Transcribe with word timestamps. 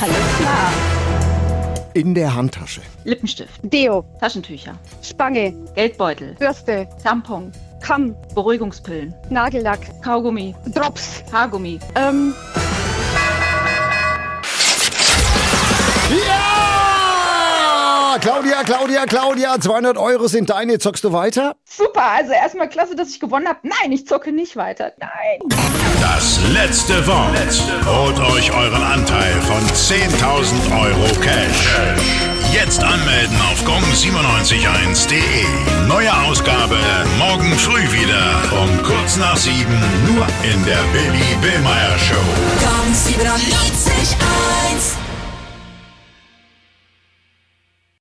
Alles 0.00 0.16
klar. 0.38 0.72
In 1.92 2.14
der 2.14 2.34
Handtasche. 2.34 2.80
Lippenstift, 3.04 3.60
Deo, 3.62 4.04
Taschentücher, 4.20 4.78
Spange, 5.02 5.52
Geldbeutel, 5.74 6.34
Bürste, 6.38 6.88
Tampon, 7.02 7.52
Kamm, 7.82 8.14
Beruhigungspillen, 8.34 9.12
Nagellack, 9.28 9.80
Kaugummi, 10.02 10.54
Drops, 10.72 11.22
Haargummi, 11.32 11.80
ähm, 11.96 12.32
Ja! 16.26 18.18
Claudia, 18.20 18.62
Claudia, 18.64 19.06
Claudia, 19.06 19.60
200 19.60 19.96
Euro 19.96 20.26
sind 20.26 20.50
deine. 20.50 20.78
Zockst 20.78 21.04
du 21.04 21.12
weiter? 21.12 21.56
Super, 21.64 22.02
also 22.02 22.32
erstmal 22.32 22.68
klasse, 22.68 22.94
dass 22.96 23.08
ich 23.10 23.20
gewonnen 23.20 23.48
habe. 23.48 23.60
Nein, 23.62 23.92
ich 23.92 24.06
zocke 24.06 24.32
nicht 24.32 24.56
weiter. 24.56 24.92
Nein. 24.98 25.40
Das 26.20 26.38
letzte 26.52 27.06
Wort. 27.06 27.32
Holt 27.86 28.20
euch 28.20 28.52
euren 28.52 28.82
Anteil 28.82 29.40
von 29.40 29.66
10.000 29.68 30.70
Euro 30.70 31.06
Cash. 31.22 31.78
Jetzt 32.52 32.84
anmelden 32.84 33.40
auf 33.50 33.64
gong971.de. 33.64 35.16
Neue 35.88 36.14
Ausgabe 36.24 36.76
morgen 37.18 37.56
früh 37.56 37.90
wieder 37.90 38.42
um 38.52 38.82
kurz 38.82 39.16
nach 39.16 39.38
sieben 39.38 39.80
nur 40.08 40.26
in 40.42 40.62
der 40.66 40.82
Billy 40.92 41.36
Billmeyer 41.40 41.98
Show. 41.98 42.16
Gong 42.58 42.60
97.1 42.60 42.69